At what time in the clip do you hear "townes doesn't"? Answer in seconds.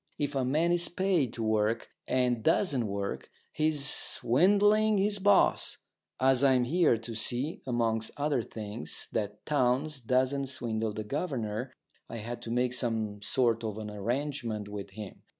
9.45-10.47